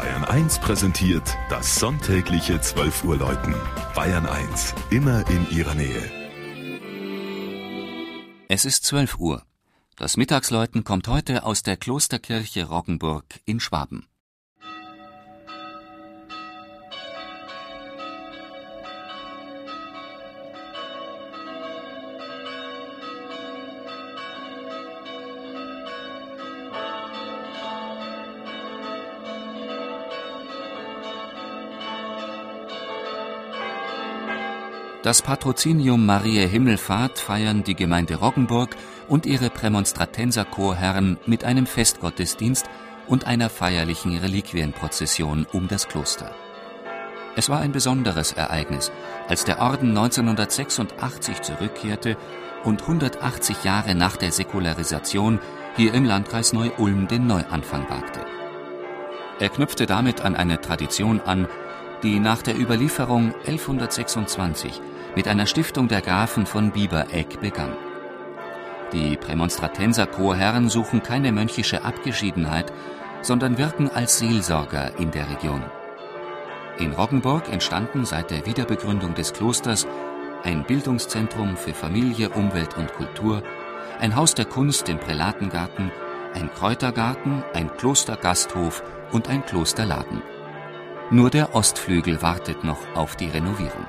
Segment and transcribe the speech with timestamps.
[0.00, 3.54] Bayern 1 präsentiert das sonntägliche 12 Uhr Läuten.
[3.94, 6.10] Bayern 1, immer in ihrer Nähe.
[8.48, 9.42] Es ist 12 Uhr.
[9.98, 14.06] Das Mittagsläuten kommt heute aus der Klosterkirche Roggenburg in Schwaben.
[35.02, 38.76] Das Patrozinium Mariä Himmelfahrt feiern die Gemeinde Roggenburg
[39.08, 42.66] und ihre Prämonstratenserchorherren mit einem Festgottesdienst
[43.06, 46.34] und einer feierlichen Reliquienprozession um das Kloster.
[47.34, 48.92] Es war ein besonderes Ereignis,
[49.26, 52.18] als der Orden 1986 zurückkehrte
[52.64, 55.40] und 180 Jahre nach der Säkularisation
[55.76, 58.20] hier im Landkreis Neu-Ulm den Neuanfang wagte.
[59.38, 61.48] Er knüpfte damit an eine Tradition an,
[62.02, 64.80] die nach der Überlieferung 1126
[65.16, 67.72] mit einer Stiftung der Grafen von Bieberegg begann.
[68.92, 72.72] Die Prämonstratenser Chorherren suchen keine mönchische Abgeschiedenheit,
[73.22, 75.62] sondern wirken als Seelsorger in der Region.
[76.78, 79.86] In Roggenburg entstanden seit der Wiederbegründung des Klosters
[80.42, 83.42] ein Bildungszentrum für Familie, Umwelt und Kultur,
[84.00, 85.92] ein Haus der Kunst im Prälatengarten,
[86.34, 88.82] ein Kräutergarten, ein Klostergasthof
[89.12, 90.22] und ein Klosterladen.
[91.12, 93.84] Nur der Ostflügel wartet noch auf die Renovierung.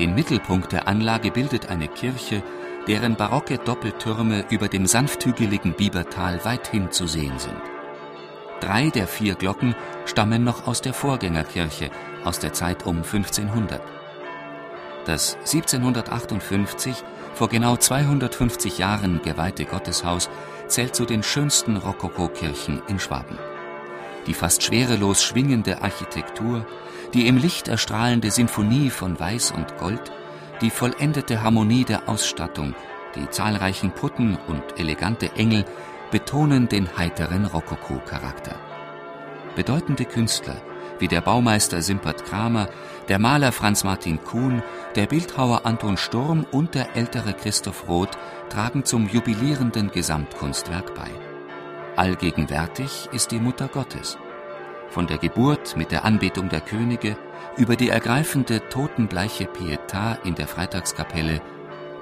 [0.00, 2.42] Den Mittelpunkt der Anlage bildet eine Kirche,
[2.88, 7.62] deren barocke Doppeltürme über dem sanfthügeligen Biebertal weithin zu sehen sind.
[8.60, 11.90] Drei der vier Glocken stammen noch aus der Vorgängerkirche
[12.24, 13.80] aus der Zeit um 1500.
[15.06, 16.96] Das 1758
[17.34, 20.28] vor genau 250 Jahren geweihte Gotteshaus
[20.66, 23.38] zählt zu den schönsten Rokokokirchen in Schwaben
[24.26, 26.66] die fast schwerelos schwingende Architektur,
[27.12, 30.12] die im Licht erstrahlende Sinfonie von Weiß und Gold,
[30.60, 32.74] die vollendete Harmonie der Ausstattung,
[33.14, 35.64] die zahlreichen Putten und elegante Engel
[36.10, 38.56] betonen den heiteren Rokoko-Charakter.
[39.56, 40.60] Bedeutende Künstler
[40.98, 42.68] wie der Baumeister Simpert Kramer,
[43.08, 44.62] der Maler Franz Martin Kuhn,
[44.94, 48.16] der Bildhauer Anton Sturm und der ältere Christoph Roth
[48.48, 51.33] tragen zum jubilierenden Gesamtkunstwerk bei.
[51.96, 54.18] Allgegenwärtig ist die Mutter Gottes.
[54.88, 57.16] Von der Geburt mit der Anbetung der Könige
[57.56, 61.40] über die ergreifende totenbleiche Pietà in der Freitagskapelle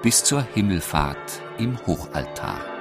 [0.03, 2.72] bis zur Himmelfahrt im Hochaltar.